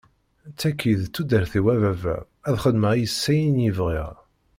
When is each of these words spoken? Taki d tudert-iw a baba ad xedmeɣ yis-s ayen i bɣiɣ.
Taki 0.59 0.93
d 1.01 1.03
tudert-iw 1.13 1.65
a 1.73 1.75
baba 1.81 2.15
ad 2.47 2.55
xedmeɣ 2.63 2.93
yis-s 2.95 3.23
ayen 3.33 3.63
i 3.69 3.71
bɣiɣ. 3.77 4.13